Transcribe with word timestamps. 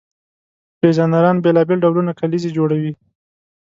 ډیزاینران 0.81 1.37
بیلابیل 1.43 1.79
ډولونه 1.83 2.11
کلیزې 2.19 2.49
جوړوي. 2.57 2.91